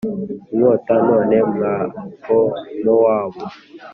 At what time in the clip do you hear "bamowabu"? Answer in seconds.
1.91-3.43